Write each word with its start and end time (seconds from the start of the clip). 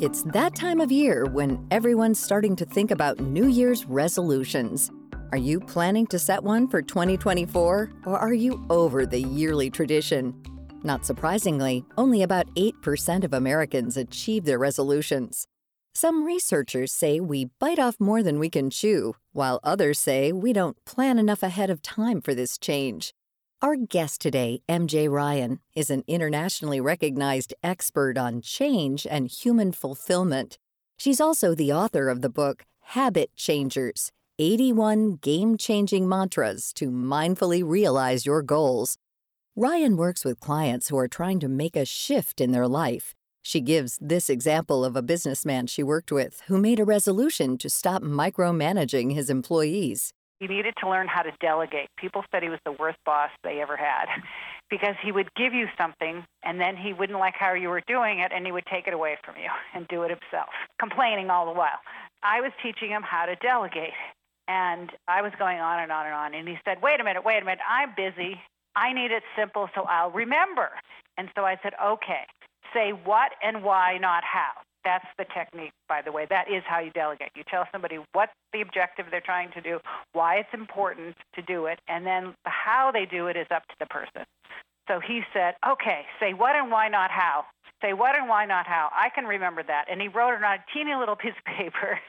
It's 0.00 0.22
that 0.22 0.54
time 0.54 0.80
of 0.80 0.92
year 0.92 1.24
when 1.24 1.66
everyone's 1.72 2.20
starting 2.20 2.54
to 2.54 2.64
think 2.64 2.92
about 2.92 3.18
New 3.18 3.48
Year's 3.48 3.84
resolutions. 3.84 4.92
Are 5.32 5.38
you 5.38 5.58
planning 5.58 6.06
to 6.06 6.20
set 6.20 6.44
one 6.44 6.68
for 6.68 6.82
2024 6.82 7.90
or 8.06 8.16
are 8.16 8.32
you 8.32 8.64
over 8.70 9.04
the 9.04 9.20
yearly 9.20 9.70
tradition? 9.70 10.40
Not 10.84 11.04
surprisingly, 11.04 11.84
only 11.96 12.22
about 12.22 12.46
8% 12.54 13.24
of 13.24 13.34
Americans 13.34 13.96
achieve 13.96 14.44
their 14.44 14.60
resolutions. 14.60 15.48
Some 15.96 16.24
researchers 16.24 16.92
say 16.92 17.18
we 17.18 17.50
bite 17.58 17.80
off 17.80 17.98
more 17.98 18.22
than 18.22 18.38
we 18.38 18.48
can 18.50 18.70
chew, 18.70 19.16
while 19.32 19.58
others 19.64 19.98
say 19.98 20.30
we 20.30 20.52
don't 20.52 20.76
plan 20.84 21.18
enough 21.18 21.42
ahead 21.42 21.70
of 21.70 21.82
time 21.82 22.20
for 22.20 22.36
this 22.36 22.56
change. 22.56 23.14
Our 23.60 23.74
guest 23.74 24.20
today, 24.20 24.62
MJ 24.68 25.10
Ryan, 25.10 25.58
is 25.74 25.90
an 25.90 26.04
internationally 26.06 26.80
recognized 26.80 27.52
expert 27.60 28.16
on 28.16 28.40
change 28.40 29.04
and 29.04 29.26
human 29.26 29.72
fulfillment. 29.72 30.58
She's 30.96 31.20
also 31.20 31.56
the 31.56 31.72
author 31.72 32.08
of 32.08 32.22
the 32.22 32.28
book 32.28 32.66
Habit 32.94 33.34
Changers 33.34 34.12
81 34.38 35.16
Game 35.16 35.56
Changing 35.56 36.08
Mantras 36.08 36.72
to 36.74 36.88
Mindfully 36.92 37.68
Realize 37.68 38.24
Your 38.24 38.42
Goals. 38.42 38.96
Ryan 39.56 39.96
works 39.96 40.24
with 40.24 40.38
clients 40.38 40.86
who 40.86 40.96
are 40.96 41.08
trying 41.08 41.40
to 41.40 41.48
make 41.48 41.74
a 41.74 41.84
shift 41.84 42.40
in 42.40 42.52
their 42.52 42.68
life. 42.68 43.16
She 43.42 43.60
gives 43.60 43.98
this 44.00 44.30
example 44.30 44.84
of 44.84 44.94
a 44.94 45.02
businessman 45.02 45.66
she 45.66 45.82
worked 45.82 46.12
with 46.12 46.42
who 46.46 46.58
made 46.58 46.78
a 46.78 46.84
resolution 46.84 47.58
to 47.58 47.68
stop 47.68 48.04
micromanaging 48.04 49.14
his 49.14 49.28
employees. 49.28 50.14
He 50.40 50.46
needed 50.46 50.74
to 50.80 50.88
learn 50.88 51.08
how 51.08 51.22
to 51.22 51.32
delegate. 51.40 51.88
People 51.96 52.24
said 52.30 52.42
he 52.42 52.48
was 52.48 52.60
the 52.64 52.72
worst 52.72 52.98
boss 53.04 53.30
they 53.42 53.60
ever 53.60 53.76
had 53.76 54.06
because 54.70 54.94
he 55.02 55.10
would 55.10 55.34
give 55.34 55.52
you 55.52 55.66
something 55.76 56.24
and 56.44 56.60
then 56.60 56.76
he 56.76 56.92
wouldn't 56.92 57.18
like 57.18 57.34
how 57.36 57.54
you 57.54 57.68
were 57.68 57.82
doing 57.86 58.20
it 58.20 58.30
and 58.32 58.46
he 58.46 58.52
would 58.52 58.66
take 58.66 58.86
it 58.86 58.94
away 58.94 59.16
from 59.24 59.36
you 59.36 59.50
and 59.74 59.88
do 59.88 60.02
it 60.02 60.10
himself, 60.10 60.50
complaining 60.78 61.30
all 61.30 61.46
the 61.46 61.52
while. 61.52 61.80
I 62.22 62.40
was 62.40 62.52
teaching 62.62 62.90
him 62.90 63.02
how 63.02 63.26
to 63.26 63.36
delegate. 63.36 63.94
And 64.50 64.90
I 65.06 65.20
was 65.20 65.32
going 65.38 65.58
on 65.58 65.80
and 65.80 65.92
on 65.92 66.06
and 66.06 66.14
on. 66.14 66.34
And 66.34 66.48
he 66.48 66.56
said, 66.64 66.78
Wait 66.82 67.00
a 67.00 67.04
minute, 67.04 67.22
wait 67.22 67.42
a 67.42 67.44
minute. 67.44 67.60
I'm 67.68 67.92
busy. 67.94 68.40
I 68.74 68.94
need 68.94 69.10
it 69.10 69.22
simple 69.36 69.68
so 69.74 69.82
I'll 69.82 70.10
remember. 70.10 70.70
And 71.18 71.28
so 71.36 71.44
I 71.44 71.58
said, 71.62 71.74
Okay, 71.84 72.24
say 72.72 72.92
what 72.92 73.32
and 73.42 73.62
why, 73.62 73.98
not 74.00 74.24
how. 74.24 74.57
That's 74.84 75.06
the 75.18 75.26
technique, 75.34 75.72
by 75.88 76.02
the 76.02 76.12
way. 76.12 76.26
That 76.28 76.50
is 76.50 76.62
how 76.66 76.80
you 76.80 76.90
delegate. 76.90 77.30
You 77.34 77.42
tell 77.48 77.66
somebody 77.72 77.98
what 78.12 78.30
the 78.52 78.60
objective 78.60 79.06
they're 79.10 79.20
trying 79.20 79.50
to 79.52 79.60
do, 79.60 79.80
why 80.12 80.36
it's 80.36 80.54
important 80.54 81.16
to 81.34 81.42
do 81.42 81.66
it, 81.66 81.80
and 81.88 82.06
then 82.06 82.34
how 82.44 82.90
they 82.92 83.04
do 83.04 83.26
it 83.26 83.36
is 83.36 83.46
up 83.50 83.66
to 83.68 83.74
the 83.80 83.86
person. 83.86 84.24
So 84.88 85.00
he 85.00 85.22
said, 85.34 85.54
okay, 85.68 86.06
say 86.18 86.32
what 86.32 86.56
and 86.56 86.70
why 86.70 86.88
not 86.88 87.10
how. 87.10 87.44
Say 87.82 87.92
what 87.92 88.16
and 88.16 88.28
why 88.28 88.46
not 88.46 88.66
how. 88.66 88.90
I 88.92 89.10
can 89.10 89.24
remember 89.24 89.62
that. 89.62 89.84
And 89.90 90.00
he 90.00 90.08
wrote 90.08 90.34
it 90.34 90.42
on 90.42 90.58
a 90.58 90.64
teeny 90.72 90.94
little 90.94 91.16
piece 91.22 91.34
of 91.36 91.44
paper, 91.44 92.00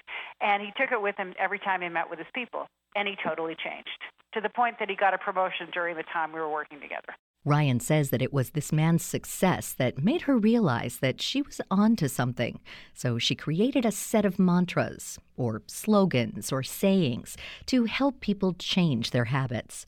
and 0.42 0.64
he 0.64 0.72
took 0.78 0.92
it 0.92 1.02
with 1.02 1.18
him 1.18 1.34
every 1.38 1.60
time 1.60 1.82
he 1.82 1.90
met 1.90 2.10
with 2.10 2.20
his 2.20 2.28
people. 2.34 2.68
And 2.96 3.08
he 3.08 3.16
totally 3.24 3.56
changed 3.56 3.90
to 4.34 4.42
the 4.42 4.50
point 4.50 4.78
that 4.80 4.90
he 4.90 4.96
got 4.96 5.14
a 5.14 5.18
promotion 5.18 5.68
during 5.74 5.96
the 5.96 6.04
time 6.04 6.32
we 6.32 6.40
were 6.40 6.50
working 6.50 6.80
together. 6.80 7.14
Ryan 7.46 7.80
says 7.80 8.10
that 8.10 8.22
it 8.22 8.34
was 8.34 8.50
this 8.50 8.74
man's 8.74 9.04
success 9.04 9.74
that 9.74 10.04
made 10.04 10.24
her 10.24 10.38
realize 10.38 10.98
that 10.98 11.22
she 11.22 11.42
was 11.42 11.62
onto 11.72 12.10
something. 12.10 12.60
So 12.94 13.18
she 13.18 13.34
created 13.34 13.86
a 13.86 13.92
set 13.92 14.26
of 14.26 14.40
mantras, 14.40 15.18
or 15.38 15.62
slogans, 15.66 16.52
or 16.52 16.64
sayings 16.64 17.38
to 17.68 17.86
help 17.86 18.20
people 18.20 18.54
change 18.54 19.12
their 19.12 19.26
habits. 19.26 19.86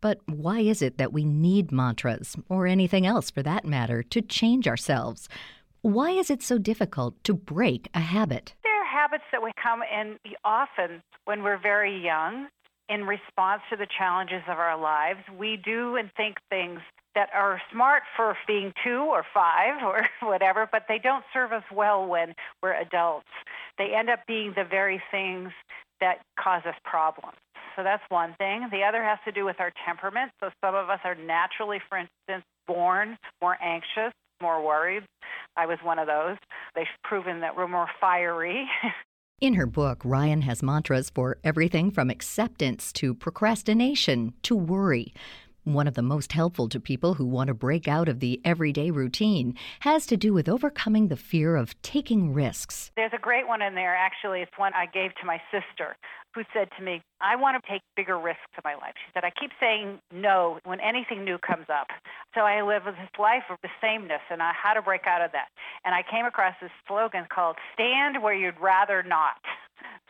But 0.00 0.20
why 0.26 0.60
is 0.60 0.80
it 0.80 0.96
that 0.96 1.12
we 1.12 1.24
need 1.24 1.70
mantras, 1.70 2.34
or 2.48 2.66
anything 2.66 3.06
else 3.06 3.30
for 3.30 3.42
that 3.42 3.66
matter, 3.66 4.02
to 4.02 4.22
change 4.22 4.66
ourselves? 4.66 5.28
Why 5.82 6.10
is 6.10 6.30
it 6.30 6.42
so 6.42 6.56
difficult 6.56 7.22
to 7.24 7.34
break 7.34 7.88
a 7.94 8.00
habit? 8.00 8.54
There 8.64 8.80
are 8.80 8.84
habits 8.84 9.24
that 9.32 9.42
we 9.42 9.52
come 9.62 9.82
in 9.82 10.18
often 10.44 11.02
when 11.26 11.42
we're 11.42 11.60
very 11.60 12.02
young 12.02 12.48
in 12.88 13.04
response 13.04 13.62
to 13.70 13.76
the 13.76 13.86
challenges 13.98 14.42
of 14.48 14.58
our 14.58 14.80
lives. 14.80 15.20
We 15.38 15.56
do 15.56 15.96
and 15.96 16.10
think 16.16 16.36
things 16.50 16.80
that 17.14 17.30
are 17.32 17.60
smart 17.72 18.02
for 18.14 18.36
being 18.46 18.72
two 18.84 19.00
or 19.00 19.24
five 19.34 19.82
or 19.82 20.06
whatever, 20.28 20.68
but 20.70 20.84
they 20.88 20.98
don't 20.98 21.24
serve 21.32 21.52
us 21.52 21.64
well 21.72 22.06
when 22.06 22.34
we're 22.62 22.74
adults. 22.74 23.26
They 23.78 23.94
end 23.94 24.10
up 24.10 24.20
being 24.26 24.52
the 24.54 24.64
very 24.64 25.02
things 25.10 25.50
that 26.00 26.18
cause 26.38 26.62
us 26.66 26.74
problems. 26.84 27.36
So 27.74 27.82
that's 27.82 28.02
one 28.08 28.34
thing. 28.38 28.68
The 28.70 28.82
other 28.82 29.02
has 29.02 29.18
to 29.24 29.32
do 29.32 29.44
with 29.44 29.60
our 29.60 29.72
temperament. 29.84 30.32
So 30.40 30.50
some 30.64 30.74
of 30.74 30.88
us 30.88 31.00
are 31.04 31.14
naturally, 31.14 31.80
for 31.88 31.98
instance, 31.98 32.44
born 32.66 33.18
more 33.42 33.56
anxious, 33.62 34.12
more 34.40 34.64
worried. 34.64 35.04
I 35.56 35.66
was 35.66 35.78
one 35.82 35.98
of 35.98 36.06
those. 36.06 36.36
They've 36.74 36.86
proven 37.04 37.40
that 37.40 37.56
we're 37.56 37.68
more 37.68 37.88
fiery. 38.00 38.68
In 39.38 39.52
her 39.52 39.66
book, 39.66 40.00
Ryan 40.02 40.40
has 40.42 40.62
mantras 40.62 41.10
for 41.10 41.36
everything 41.44 41.90
from 41.90 42.08
acceptance 42.08 42.90
to 42.94 43.12
procrastination 43.12 44.32
to 44.44 44.56
worry. 44.56 45.12
One 45.66 45.88
of 45.88 45.94
the 45.94 46.02
most 46.02 46.30
helpful 46.30 46.68
to 46.68 46.78
people 46.78 47.14
who 47.14 47.26
want 47.26 47.48
to 47.48 47.54
break 47.54 47.88
out 47.88 48.08
of 48.08 48.20
the 48.20 48.40
everyday 48.44 48.92
routine 48.92 49.56
has 49.80 50.06
to 50.06 50.16
do 50.16 50.32
with 50.32 50.48
overcoming 50.48 51.08
the 51.08 51.16
fear 51.16 51.56
of 51.56 51.74
taking 51.82 52.32
risks. 52.32 52.92
There's 52.94 53.10
a 53.12 53.18
great 53.18 53.48
one 53.48 53.62
in 53.62 53.74
there, 53.74 53.96
actually. 53.96 54.42
It's 54.42 54.56
one 54.56 54.74
I 54.74 54.86
gave 54.86 55.12
to 55.16 55.26
my 55.26 55.42
sister 55.50 55.96
who 56.36 56.42
said 56.54 56.68
to 56.78 56.84
me, 56.84 57.02
I 57.20 57.34
want 57.34 57.60
to 57.60 57.68
take 57.68 57.82
bigger 57.96 58.16
risks 58.16 58.46
in 58.54 58.62
my 58.62 58.76
life. 58.76 58.94
She 58.94 59.10
said, 59.12 59.24
I 59.24 59.32
keep 59.40 59.50
saying 59.58 59.98
no 60.14 60.60
when 60.62 60.78
anything 60.78 61.24
new 61.24 61.36
comes 61.36 61.66
up. 61.68 61.88
So 62.36 62.42
I 62.42 62.62
live 62.62 62.84
this 62.84 63.18
life 63.18 63.50
of 63.50 63.58
the 63.64 63.70
sameness 63.80 64.22
and 64.30 64.40
I, 64.40 64.52
how 64.54 64.72
to 64.72 64.82
break 64.82 65.08
out 65.08 65.20
of 65.20 65.32
that. 65.32 65.48
And 65.84 65.96
I 65.96 66.04
came 66.08 66.26
across 66.26 66.54
this 66.62 66.70
slogan 66.86 67.26
called 67.28 67.56
Stand 67.74 68.22
Where 68.22 68.34
You'd 68.34 68.60
Rather 68.62 69.02
Not. 69.02 69.42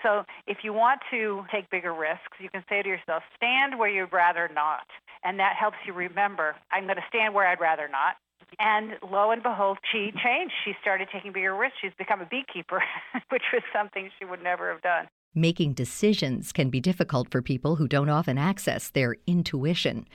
So 0.02 0.24
if 0.46 0.58
you 0.62 0.72
want 0.74 1.00
to 1.10 1.44
take 1.50 1.70
bigger 1.70 1.94
risks, 1.94 2.36
you 2.38 2.50
can 2.50 2.62
say 2.68 2.82
to 2.82 2.88
yourself, 2.88 3.22
stand 3.34 3.78
where 3.78 3.88
you'd 3.88 4.12
rather 4.12 4.50
not. 4.54 4.86
And 5.26 5.40
that 5.40 5.56
helps 5.58 5.78
you 5.84 5.92
remember, 5.92 6.54
I'm 6.70 6.84
going 6.84 6.96
to 6.96 7.04
stand 7.08 7.34
where 7.34 7.48
I'd 7.48 7.60
rather 7.60 7.88
not. 7.88 8.14
And 8.60 8.92
lo 9.10 9.32
and 9.32 9.42
behold, 9.42 9.78
she 9.90 10.12
changed. 10.24 10.54
She 10.64 10.72
started 10.80 11.08
taking 11.12 11.32
bigger 11.32 11.54
risks. 11.54 11.78
She's 11.82 11.90
become 11.98 12.20
a 12.20 12.26
beekeeper, 12.26 12.80
which 13.30 13.42
was 13.52 13.62
something 13.74 14.08
she 14.20 14.24
would 14.24 14.40
never 14.40 14.70
have 14.70 14.82
done. 14.82 15.08
Making 15.34 15.72
decisions 15.72 16.52
can 16.52 16.70
be 16.70 16.80
difficult 16.80 17.32
for 17.32 17.42
people 17.42 17.74
who 17.74 17.88
don't 17.88 18.08
often 18.08 18.38
access 18.38 18.88
their 18.88 19.16
intuition. 19.26 20.06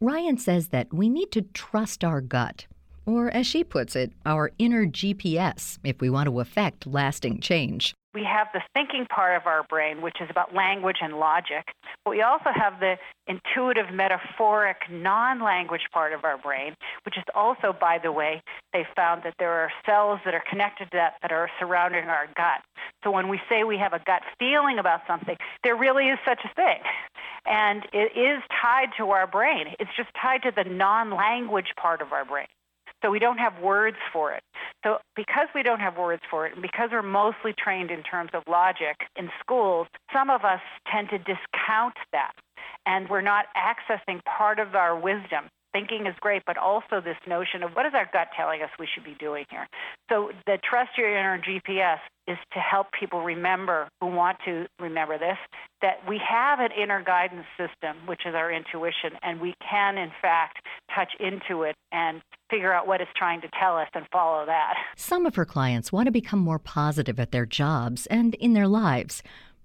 Ryan 0.00 0.38
says 0.38 0.68
that 0.68 0.94
we 0.94 1.08
need 1.08 1.32
to 1.32 1.42
trust 1.42 2.04
our 2.04 2.20
gut, 2.20 2.68
or 3.04 3.28
as 3.28 3.48
she 3.48 3.64
puts 3.64 3.96
it, 3.96 4.12
our 4.24 4.52
inner 4.58 4.86
GPS, 4.86 5.78
if 5.82 6.00
we 6.00 6.08
want 6.08 6.28
to 6.28 6.40
affect 6.40 6.86
lasting 6.86 7.40
change 7.40 7.92
we 8.14 8.24
have 8.24 8.48
the 8.52 8.60
thinking 8.74 9.06
part 9.06 9.36
of 9.36 9.46
our 9.46 9.62
brain, 9.64 10.02
which 10.02 10.16
is 10.20 10.28
about 10.30 10.54
language 10.54 10.98
and 11.00 11.18
logic. 11.18 11.64
But 12.04 12.10
we 12.10 12.22
also 12.22 12.50
have 12.54 12.80
the 12.80 12.96
intuitive, 13.26 13.92
metaphoric, 13.92 14.78
non 14.90 15.40
language 15.40 15.82
part 15.92 16.12
of 16.12 16.24
our 16.24 16.38
brain, 16.38 16.74
which 17.04 17.16
is 17.16 17.24
also, 17.34 17.72
by 17.78 17.98
the 18.02 18.10
way, 18.10 18.42
they 18.72 18.86
found 18.96 19.22
that 19.24 19.34
there 19.38 19.52
are 19.52 19.70
cells 19.86 20.20
that 20.24 20.34
are 20.34 20.42
connected 20.50 20.86
to 20.86 20.96
that 20.96 21.14
that 21.22 21.32
are 21.32 21.48
surrounding 21.58 22.04
our 22.04 22.26
gut. 22.36 22.62
So 23.04 23.10
when 23.10 23.28
we 23.28 23.40
say 23.48 23.64
we 23.64 23.78
have 23.78 23.92
a 23.92 24.00
gut 24.00 24.22
feeling 24.38 24.78
about 24.78 25.00
something, 25.06 25.36
there 25.62 25.76
really 25.76 26.08
is 26.08 26.18
such 26.24 26.40
a 26.44 26.54
thing. 26.54 26.80
And 27.46 27.86
it 27.92 28.16
is 28.16 28.42
tied 28.60 28.88
to 28.98 29.10
our 29.10 29.26
brain. 29.26 29.66
It's 29.78 29.90
just 29.96 30.10
tied 30.20 30.42
to 30.42 30.52
the 30.54 30.68
non 30.68 31.10
language 31.10 31.72
part 31.80 32.02
of 32.02 32.12
our 32.12 32.24
brain. 32.24 32.46
So 33.02 33.10
we 33.10 33.18
don't 33.18 33.38
have 33.38 33.60
words 33.62 33.96
for 34.12 34.32
it. 34.32 34.42
So 34.84 34.98
because 35.16 35.48
we 35.54 35.62
don't 35.62 35.80
have 35.80 35.96
words 35.96 36.22
for 36.30 36.46
it, 36.46 36.52
and 36.52 36.62
because 36.62 36.90
we're 36.92 37.02
mostly 37.02 37.54
trained 37.56 37.90
in 37.90 38.02
terms 38.02 38.30
of 38.34 38.42
logic 38.48 38.96
in 39.16 39.30
schools, 39.40 39.86
some 40.12 40.30
of 40.30 40.44
us 40.44 40.60
tend 40.90 41.08
to 41.10 41.18
discount 41.18 41.94
that. 42.12 42.32
And 42.86 43.08
we're 43.08 43.20
not 43.20 43.46
accessing 43.56 44.20
part 44.24 44.58
of 44.58 44.74
our 44.74 44.98
wisdom. 44.98 45.48
Thinking 45.72 46.06
is 46.06 46.14
great, 46.20 46.42
but 46.46 46.56
also 46.58 47.00
this 47.02 47.16
notion 47.26 47.62
of 47.62 47.72
what 47.72 47.86
is 47.86 47.92
our 47.94 48.08
gut 48.12 48.28
telling 48.36 48.62
us 48.62 48.70
we 48.78 48.88
should 48.92 49.04
be 49.04 49.16
doing 49.18 49.44
here. 49.50 49.66
So 50.10 50.30
the 50.46 50.58
trust 50.68 50.90
your 50.96 51.16
inner 51.16 51.38
GPS 51.38 51.98
is 52.26 52.38
to 52.52 52.60
help 52.60 52.88
people 52.98 53.22
remember 53.22 53.88
who 54.00 54.08
want 54.08 54.38
to 54.44 54.66
remember 54.78 55.18
this 55.18 55.38
that 55.82 56.06
we 56.06 56.18
have 56.18 56.60
an 56.60 56.70
inner 56.80 57.02
guidance 57.02 57.46
system, 57.56 58.06
which 58.06 58.20
is 58.26 58.34
our 58.34 58.52
intuition, 58.52 59.18
and 59.22 59.40
we 59.40 59.54
can 59.68 59.96
in 59.96 60.10
fact 60.20 60.58
touch 60.94 61.10
into 61.18 61.62
it 61.62 61.74
and 61.90 62.20
figure 62.50 62.72
out 62.72 62.86
what 62.86 63.00
it's 63.00 63.10
trying 63.16 63.40
to 63.40 63.48
tell 63.58 63.76
us 63.76 63.88
and 63.94 64.04
follow 64.12 64.44
that. 64.44 64.74
Some 64.96 65.24
of 65.24 65.36
her 65.36 65.46
clients 65.46 65.90
want 65.90 66.06
to 66.06 66.12
become 66.12 66.38
more 66.38 66.58
positive 66.58 67.18
at 67.18 67.32
their 67.32 67.46
jobs 67.46 68.06
and 68.06 68.34
in 68.34 68.52
their 68.52 68.68
lives. 68.68 69.22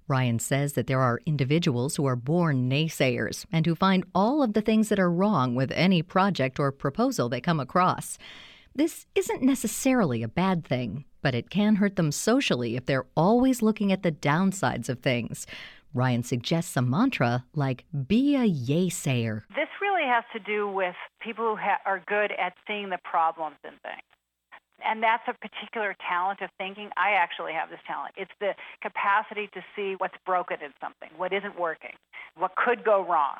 Ryan 0.07 0.37
says 0.37 0.73
that 0.73 0.85
there 0.87 1.01
are 1.01 1.21
individuals 1.25 1.95
who 1.95 2.05
are 2.05 2.15
born 2.15 2.69
naysayers 2.69 3.45
and 3.51 3.65
who 3.65 3.73
find 3.73 4.05
all 4.13 4.43
of 4.43 4.53
the 4.53 4.61
things 4.61 4.89
that 4.89 4.99
are 4.99 5.11
wrong 5.11 5.55
with 5.55 5.71
any 5.71 6.03
project 6.03 6.59
or 6.59 6.71
proposal 6.71 7.27
they 7.27 7.41
come 7.41 7.59
across. 7.59 8.17
This 8.75 9.07
isn't 9.15 9.41
necessarily 9.41 10.21
a 10.21 10.27
bad 10.27 10.65
thing, 10.65 11.05
but 11.21 11.33
it 11.33 11.49
can 11.49 11.77
hurt 11.77 11.95
them 11.95 12.11
socially 12.11 12.75
if 12.75 12.85
they're 12.85 13.07
always 13.15 13.63
looking 13.63 13.91
at 13.91 14.03
the 14.03 14.11
downsides 14.11 14.89
of 14.89 14.99
things. 14.99 15.47
Ryan 15.93 16.23
suggests 16.23 16.75
a 16.77 16.81
mantra 16.81 17.45
like 17.55 17.85
be 18.07 18.35
a 18.35 18.47
yaysayer. 18.47 19.43
This 19.55 19.69
really 19.81 20.07
has 20.07 20.25
to 20.33 20.39
do 20.39 20.67
with 20.67 20.95
people 21.19 21.45
who 21.45 21.55
ha- 21.55 21.79
are 21.85 22.03
good 22.05 22.31
at 22.33 22.53
seeing 22.67 22.89
the 22.89 22.99
problems 23.03 23.55
in 23.63 23.71
things 23.81 24.03
and 24.95 25.03
that's 25.03 25.27
a 25.27 25.33
particular 25.33 25.93
talent 26.07 26.39
of 26.39 26.49
thinking. 26.57 26.89
I 26.95 27.19
actually 27.19 27.51
have 27.51 27.69
this 27.69 27.83
talent. 27.85 28.13
It's 28.15 28.31
the 28.39 28.55
capacity 28.81 29.49
to 29.53 29.61
see 29.75 29.95
what's 29.97 30.15
broken 30.25 30.63
in 30.63 30.71
something, 30.79 31.09
what 31.17 31.33
isn't 31.33 31.59
working, 31.59 31.91
what 32.37 32.55
could 32.55 32.85
go 32.85 33.03
wrong. 33.03 33.35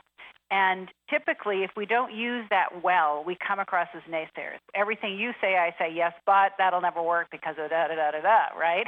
And 0.52 0.90
typically, 1.10 1.64
if 1.64 1.72
we 1.78 1.86
don't 1.86 2.14
use 2.14 2.46
that 2.50 2.84
well, 2.84 3.24
we 3.26 3.38
come 3.40 3.60
across 3.60 3.88
as 3.96 4.04
naysayers. 4.04 4.60
Everything 4.76 5.18
you 5.18 5.32
say, 5.40 5.56
I 5.56 5.74
say, 5.80 5.92
yes, 5.96 6.12
but 6.26 6.52
that'll 6.58 6.82
never 6.82 7.02
work 7.02 7.28
because 7.32 7.56
of 7.58 7.70
da 7.70 7.88
da 7.88 7.96
da 7.96 8.12
da 8.12 8.22
da, 8.22 8.60
right? 8.60 8.86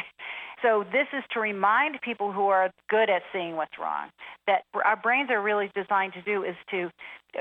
So, 0.62 0.84
this 0.92 1.08
is 1.14 1.24
to 1.32 1.40
remind 1.40 2.02
people 2.02 2.32
who 2.32 2.48
are 2.48 2.72
good 2.90 3.10
at 3.10 3.22
seeing 3.32 3.56
what's 3.56 3.78
wrong 3.80 4.10
that 4.48 4.64
our 4.84 4.96
brains 4.96 5.30
are 5.30 5.42
really 5.42 5.70
designed 5.76 6.14
to 6.14 6.22
do 6.22 6.44
is 6.44 6.56
to 6.72 6.90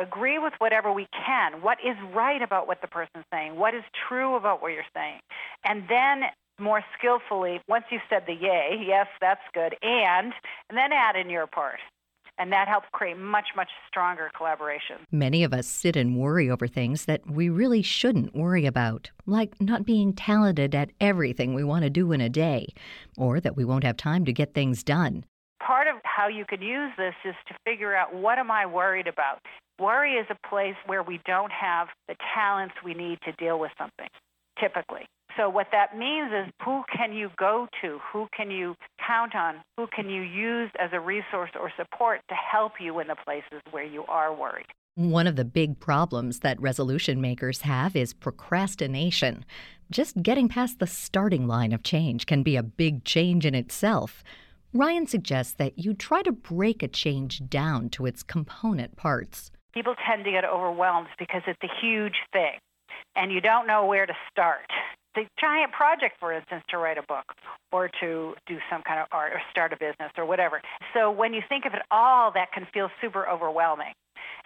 agree 0.01 0.39
with 0.39 0.53
whatever 0.59 0.93
we 0.93 1.07
can. 1.27 1.63
What 1.63 1.79
is 1.85 1.97
right 2.15 2.43
about 2.43 2.67
what 2.67 2.81
the 2.81 2.89
person's 2.89 3.25
saying? 3.33 3.57
What 3.57 3.75
is 3.75 3.85
true 4.09 4.37
about 4.37 4.61
what 4.61 4.73
you're 4.73 4.85
saying? 4.95 5.21
And 5.65 5.85
then 5.89 6.25
more 6.59 6.83
skillfully, 6.99 7.61
once 7.69 7.85
you've 7.91 8.03
said 8.11 8.25
the 8.27 8.35
yay, 8.35 8.85
yes, 8.87 9.07
that's 9.21 9.41
good, 9.55 9.77
and, 9.83 10.33
and 10.69 10.77
then 10.77 10.93
add 10.93 11.17
in 11.17 11.31
your 11.31 11.47
part 11.47 11.79
and 12.39 12.53
that 12.53 12.69
helps 12.69 12.87
create 12.93 13.19
much, 13.19 13.49
much 13.57 13.71
stronger 13.89 14.31
collaboration. 14.37 14.97
Many 15.11 15.45
of 15.45 15.53
us 15.53 15.67
sit 15.67 15.97
and 15.97 16.17
worry 16.17 16.51
over 16.51 16.67
things 16.67 17.07
that 17.07 17.29
we 17.31 17.49
really 17.49 17.83
shouldn't 17.83 18.35
worry 18.35 18.67
about, 18.67 19.11
like 19.27 19.61
not 19.61 19.85
being 19.85 20.13
talented 20.13 20.75
at 20.75 20.91
everything 21.01 21.55
we 21.55 21.65
want 21.65 21.85
to 21.85 21.91
do 21.91 22.13
in 22.13 22.21
a 22.21 22.29
day, 22.29 22.73
or 23.17 23.41
that 23.41 23.57
we 23.57 23.65
won't 23.65 23.85
have 23.85 23.97
time 23.97 24.25
to 24.25 24.33
get 24.33 24.55
things 24.55 24.83
done. 24.83 25.25
Part 25.65 25.89
of 25.89 25.97
how 26.05 26.29
you 26.29 26.45
could 26.45 26.63
use 26.63 26.93
this 26.97 27.15
is 27.25 27.35
to 27.49 27.55
figure 27.65 27.95
out 27.95 28.15
what 28.15 28.39
am 28.39 28.51
I 28.51 28.67
worried 28.67 29.07
about? 29.07 29.41
Worry 29.81 30.15
is 30.15 30.27
a 30.31 30.49
place 30.49 30.77
where 30.87 31.03
we 31.03 31.21
don't 31.27 31.53
have 31.53 31.89
the 32.09 32.15
talents 32.35 32.75
we 32.85 32.95
need 32.95 33.19
to 33.25 33.33
deal 33.33 33.59
with 33.59 33.73
something, 33.79 34.09
typically. 34.61 35.07
So 35.37 35.51
what 35.51 35.67
that 35.73 35.99
means 35.99 36.33
is 36.33 36.51
who 36.65 36.83
can 36.95 37.13
you 37.13 37.31
go 37.39 37.69
to? 37.83 37.99
Who 38.13 38.27
can 38.35 38.51
you 38.51 38.75
count 39.07 39.35
on? 39.35 39.57
Who 39.77 39.87
can 39.87 40.11
you 40.11 40.23
use 40.23 40.71
as 40.79 40.91
a 40.93 41.01
resource 41.01 41.51
or 41.59 41.71
support 41.77 42.21
to 42.29 42.35
help 42.35 42.73
you 42.81 42.99
in 43.01 43.09
the 43.09 43.17
places 43.17 43.61
where 43.71 43.85
you 43.85 44.05
are 44.07 44.35
worried? 44.35 44.67
One 44.95 45.27
of 45.27 45.37
the 45.37 45.45
big 45.45 45.79
problems 45.79 46.41
that 46.41 46.61
resolution 46.61 47.21
makers 47.21 47.61
have 47.63 47.95
is 47.95 48.15
procrastination. 48.15 49.45
Just 49.91 50.23
getting 50.23 50.49
past 50.49 50.79
the 50.79 50.87
starting 50.87 51.47
line 51.47 51.73
of 51.73 51.83
change 51.83 52.27
can 52.27 52.43
be 52.43 52.57
a 52.57 52.63
big 52.63 53.05
change 53.05 53.45
in 53.45 53.55
itself. 53.55 54.25
Ryan 54.73 55.07
suggests 55.07 55.53
that 55.55 55.79
you 55.79 55.95
try 55.95 56.23
to 56.23 56.33
break 56.33 56.83
a 56.83 56.89
change 56.89 57.49
down 57.49 57.91
to 57.91 58.07
its 58.07 58.23
component 58.23 58.97
parts. 58.97 59.51
People 59.73 59.95
tend 60.09 60.25
to 60.25 60.31
get 60.31 60.45
overwhelmed 60.45 61.09
because 61.19 61.43
it's 61.47 61.63
a 61.63 61.81
huge 61.81 62.17
thing 62.33 62.59
and 63.15 63.33
you 63.33 63.41
don't 63.41 63.67
know 63.67 63.85
where 63.87 64.07
to 64.07 64.15
start 64.31 64.71
the 65.17 65.25
giant 65.41 65.73
project, 65.73 66.21
for 66.21 66.33
instance, 66.33 66.63
to 66.69 66.79
write 66.79 66.99
a 66.99 67.03
book 67.03 67.35
or 67.73 67.91
to 68.01 68.35
do 68.47 68.59
some 68.71 68.83
kind 68.83 69.01
of 69.01 69.09
art 69.11 69.33
or 69.33 69.41
start 69.51 69.73
a 69.73 69.77
business 69.77 70.13
or 70.17 70.25
whatever. 70.25 70.63
So 70.95 71.11
when 71.11 71.35
you 71.35 71.43
think 71.49 71.65
of 71.65 71.75
it 71.75 71.83
all, 71.91 72.31
that 72.33 72.53
can 72.53 72.67
feel 72.73 72.91
super 73.01 73.27
overwhelming. 73.29 73.95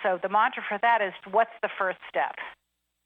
So 0.02 0.18
the 0.22 0.30
mantra 0.30 0.62
for 0.66 0.78
that 0.80 1.02
is 1.02 1.12
what's 1.30 1.50
the 1.60 1.68
first 1.78 1.98
step? 2.08 2.36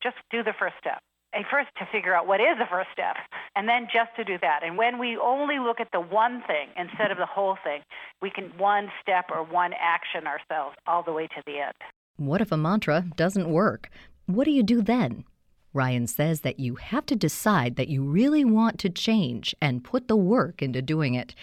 Just 0.03 0.17
do 0.31 0.45
the 0.45 0.53
first 0.57 0.77
step. 0.79 1.01
And 1.33 1.45
first 1.51 1.71
to 1.79 1.87
figure 1.91 2.15
out 2.15 2.29
what 2.29 2.41
is 2.41 2.57
the 2.61 2.67
first 2.71 2.91
step, 2.93 3.17
and 3.57 3.69
then 3.69 3.89
just 3.93 4.15
to 4.15 4.23
do 4.23 4.39
that. 4.41 4.61
And 4.63 4.79
when 4.79 5.01
we 5.01 5.19
only 5.21 5.59
look 5.59 5.81
at 5.81 5.89
the 5.91 5.99
one 5.99 6.45
thing 6.47 6.69
instead 6.77 7.11
of 7.11 7.19
the 7.19 7.27
whole 7.27 7.57
thing, 7.65 7.81
we 8.23 8.31
can 8.31 8.57
one 8.57 8.89
step 9.03 9.25
or 9.35 9.43
one 9.43 9.73
action 9.73 10.29
ourselves 10.29 10.77
all 10.87 11.03
the 11.03 11.13
way 11.13 11.27
to 11.27 11.43
the 11.45 11.59
end. 11.59 11.75
What 12.19 12.41
if 12.41 12.53
a 12.53 12.57
mantra 12.57 13.07
doesn't 13.17 13.51
work? 13.51 13.91
What 14.27 14.45
do 14.45 14.53
you 14.53 14.63
do 14.63 14.81
then? 14.81 15.25
Ryan 15.75 16.07
says 16.07 16.43
that 16.43 16.61
you 16.61 16.77
have 16.77 17.05
to 17.07 17.17
decide 17.17 17.75
that 17.75 17.89
you 17.89 18.05
really 18.05 18.45
want 18.45 18.79
to 18.79 18.89
change 18.89 19.55
and 19.61 19.83
put 19.83 20.07
the 20.07 20.17
work 20.17 20.63
into 20.63 20.81
doing 20.81 21.15
it. 21.15 21.35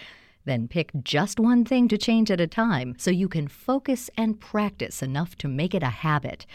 Then 0.46 0.68
pick 0.68 0.90
just 1.04 1.38
one 1.38 1.66
thing 1.66 1.86
to 1.88 1.98
change 1.98 2.30
at 2.30 2.40
a 2.40 2.46
time 2.46 2.94
so 2.98 3.10
you 3.10 3.28
can 3.28 3.46
focus 3.46 4.10
and 4.16 4.40
practice 4.40 5.02
enough 5.02 5.36
to 5.36 5.48
make 5.48 5.74
it 5.74 5.82
a 5.82 5.90
habit. 5.90 6.46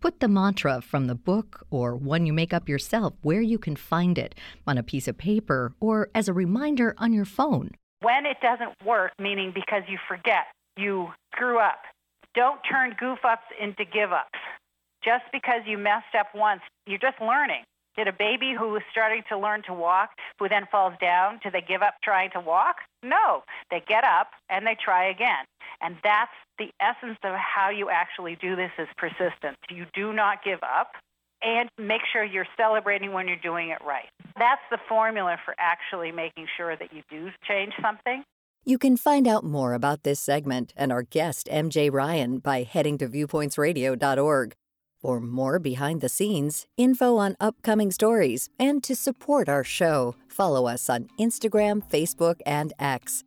Put 0.00 0.20
the 0.20 0.28
mantra 0.28 0.80
from 0.80 1.06
the 1.06 1.14
book 1.16 1.66
or 1.70 1.96
one 1.96 2.24
you 2.24 2.32
make 2.32 2.52
up 2.52 2.68
yourself 2.68 3.14
where 3.22 3.40
you 3.40 3.58
can 3.58 3.74
find 3.74 4.16
it 4.16 4.34
on 4.66 4.78
a 4.78 4.82
piece 4.82 5.08
of 5.08 5.18
paper 5.18 5.72
or 5.80 6.10
as 6.14 6.28
a 6.28 6.32
reminder 6.32 6.94
on 6.98 7.12
your 7.12 7.24
phone. 7.24 7.72
When 8.00 8.26
it 8.26 8.36
doesn't 8.40 8.74
work, 8.86 9.12
meaning 9.18 9.50
because 9.52 9.82
you 9.88 9.98
forget, 10.06 10.44
you 10.76 11.08
screw 11.34 11.58
up, 11.58 11.80
don't 12.34 12.60
turn 12.70 12.94
goof 13.00 13.18
ups 13.24 13.44
into 13.60 13.84
give 13.84 14.12
ups. 14.12 14.38
Just 15.04 15.24
because 15.32 15.62
you 15.66 15.76
messed 15.76 16.14
up 16.18 16.28
once, 16.34 16.62
you're 16.86 16.98
just 16.98 17.20
learning. 17.20 17.64
Did 17.96 18.08
a 18.08 18.12
baby 18.12 18.54
who 18.58 18.74
is 18.74 18.82
starting 18.90 19.22
to 19.28 19.38
learn 19.38 19.62
to 19.66 19.74
walk, 19.74 20.10
who 20.38 20.48
then 20.48 20.66
falls 20.70 20.94
down, 21.00 21.38
do 21.44 21.50
they 21.50 21.60
give 21.60 21.82
up 21.82 21.94
trying 22.02 22.30
to 22.32 22.40
walk? 22.40 22.76
No. 23.02 23.44
They 23.70 23.82
get 23.86 24.02
up 24.02 24.30
and 24.50 24.66
they 24.66 24.76
try 24.82 25.10
again. 25.10 25.44
And 25.80 25.96
that's 26.02 26.32
the 26.58 26.70
essence 26.80 27.18
of 27.22 27.34
how 27.34 27.70
you 27.70 27.90
actually 27.90 28.36
do 28.40 28.56
this 28.56 28.70
is 28.78 28.88
persistence. 28.96 29.58
You 29.70 29.86
do 29.94 30.12
not 30.12 30.42
give 30.42 30.60
up 30.62 30.92
and 31.42 31.68
make 31.78 32.00
sure 32.12 32.24
you're 32.24 32.46
celebrating 32.56 33.12
when 33.12 33.28
you're 33.28 33.36
doing 33.36 33.68
it 33.68 33.78
right. 33.86 34.08
That's 34.38 34.62
the 34.70 34.78
formula 34.88 35.36
for 35.44 35.54
actually 35.58 36.10
making 36.10 36.46
sure 36.56 36.74
that 36.74 36.92
you 36.92 37.02
do 37.10 37.30
change 37.46 37.74
something. 37.80 38.24
You 38.64 38.78
can 38.78 38.96
find 38.96 39.28
out 39.28 39.44
more 39.44 39.74
about 39.74 40.04
this 40.04 40.20
segment 40.20 40.72
and 40.74 40.90
our 40.90 41.02
guest, 41.02 41.48
MJ 41.52 41.92
Ryan, 41.92 42.38
by 42.38 42.62
heading 42.62 42.96
to 42.98 43.08
viewpointsradio.org. 43.08 44.54
For 45.04 45.20
more 45.20 45.58
behind 45.58 46.00
the 46.00 46.08
scenes, 46.08 46.66
info 46.78 47.18
on 47.18 47.36
upcoming 47.38 47.90
stories, 47.90 48.48
and 48.58 48.82
to 48.84 48.96
support 48.96 49.50
our 49.50 49.62
show, 49.62 50.14
follow 50.28 50.66
us 50.66 50.88
on 50.88 51.10
Instagram, 51.20 51.86
Facebook, 51.90 52.40
and 52.46 52.72
X. 52.78 53.22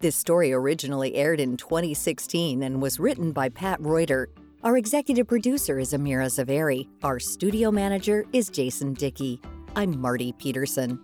This 0.00 0.16
story 0.16 0.52
originally 0.52 1.14
aired 1.14 1.38
in 1.38 1.56
2016 1.56 2.64
and 2.64 2.82
was 2.82 2.98
written 2.98 3.30
by 3.30 3.48
Pat 3.48 3.80
Reuter. 3.80 4.28
Our 4.64 4.76
executive 4.76 5.28
producer 5.28 5.78
is 5.78 5.92
Amira 5.92 6.26
Zaveri. 6.26 6.88
Our 7.04 7.20
studio 7.20 7.70
manager 7.70 8.24
is 8.32 8.50
Jason 8.50 8.94
Dickey. 8.94 9.40
I'm 9.76 10.00
Marty 10.00 10.32
Peterson. 10.32 10.98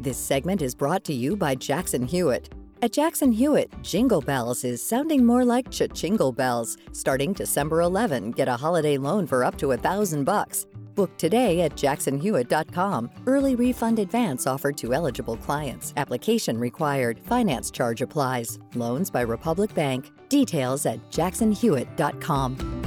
This 0.00 0.18
segment 0.18 0.60
is 0.60 0.74
brought 0.74 1.04
to 1.04 1.14
you 1.14 1.36
by 1.36 1.54
Jackson 1.54 2.04
Hewitt. 2.04 2.48
At 2.80 2.92
Jackson 2.92 3.32
Hewitt, 3.32 3.72
Jingle 3.82 4.20
Bells 4.20 4.62
is 4.62 4.80
sounding 4.80 5.26
more 5.26 5.44
like 5.44 5.68
Cha-Chingle 5.68 6.36
Bells. 6.36 6.76
Starting 6.92 7.32
December 7.32 7.80
11, 7.80 8.30
get 8.30 8.46
a 8.46 8.56
holiday 8.56 8.96
loan 8.96 9.26
for 9.26 9.42
up 9.42 9.58
to 9.58 9.72
a 9.72 9.76
thousand 9.76 10.22
bucks. 10.22 10.64
Book 10.94 11.16
today 11.16 11.62
at 11.62 11.72
jacksonhewitt.com. 11.72 13.10
Early 13.26 13.56
refund 13.56 13.98
advance 13.98 14.46
offered 14.46 14.76
to 14.78 14.94
eligible 14.94 15.36
clients. 15.36 15.92
Application 15.96 16.56
required. 16.56 17.18
Finance 17.20 17.72
charge 17.72 18.00
applies. 18.00 18.60
Loans 18.76 19.10
by 19.10 19.22
Republic 19.22 19.74
Bank. 19.74 20.12
Details 20.28 20.86
at 20.86 20.98
jacksonhewitt.com. 21.10 22.78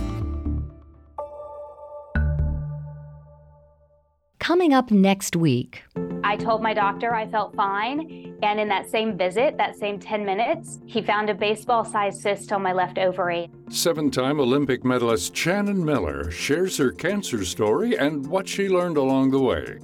Coming 4.39 4.73
up 4.73 4.89
next 4.91 5.35
week. 5.35 5.83
I 6.31 6.37
told 6.37 6.63
my 6.63 6.73
doctor 6.73 7.13
I 7.13 7.27
felt 7.27 7.53
fine. 7.57 8.37
And 8.41 8.57
in 8.57 8.69
that 8.69 8.89
same 8.89 9.17
visit, 9.17 9.57
that 9.57 9.75
same 9.75 9.99
10 9.99 10.25
minutes, 10.25 10.79
he 10.85 11.01
found 11.01 11.29
a 11.29 11.33
baseball 11.33 11.83
sized 11.83 12.21
cyst 12.21 12.53
on 12.53 12.61
my 12.61 12.71
left 12.71 12.97
ovary. 12.97 13.51
Seven 13.69 14.09
time 14.09 14.39
Olympic 14.39 14.85
medalist 14.85 15.35
Shannon 15.35 15.83
Miller 15.83 16.31
shares 16.31 16.77
her 16.77 16.93
cancer 16.93 17.43
story 17.43 17.97
and 17.97 18.25
what 18.25 18.47
she 18.47 18.69
learned 18.69 18.95
along 18.95 19.31
the 19.31 19.41
way. 19.41 19.77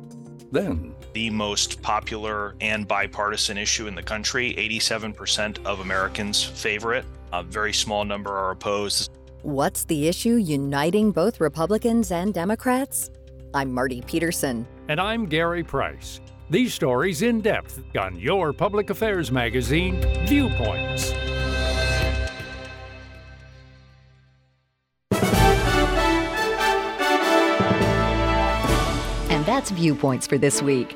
Then, 0.50 0.96
the 1.12 1.30
most 1.32 1.82
popular 1.82 2.56
and 2.62 2.88
bipartisan 2.88 3.58
issue 3.58 3.88
in 3.88 3.94
the 3.94 4.02
country, 4.02 4.54
87% 4.54 5.66
of 5.66 5.82
Americans 5.82 6.42
favor 6.42 6.94
it, 6.94 7.04
a 7.34 7.44
very 7.44 7.74
small 7.74 8.06
number 8.06 8.32
are 8.32 8.52
opposed. 8.52 9.12
What's 9.42 9.84
the 9.84 10.08
issue 10.08 10.36
uniting 10.36 11.12
both 11.12 11.42
Republicans 11.42 12.14
and 12.14 12.34
Democrats? 12.34 13.12
I'm 13.54 13.74
Marty 13.74 14.02
Peterson. 14.02 14.66
And 14.88 15.02
I'm 15.02 15.26
Gary 15.26 15.64
Price. 15.66 16.22
These 16.50 16.74
stories 16.74 17.24
in 17.24 17.42
depth 17.42 17.84
on 18.00 18.18
your 18.18 18.54
public 18.54 18.90
affairs 18.90 19.34
magazine, 19.34 20.02
Viewpoints. 20.28 21.12
And 29.30 29.46
that's 29.46 29.72
Viewpoints 29.72 30.26
for 30.26 30.38
this 30.38 30.62
week. 30.62 30.96